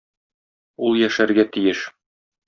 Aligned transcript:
Ул 0.87 0.97
яшәргә 1.01 1.45
тиеш. 1.57 1.83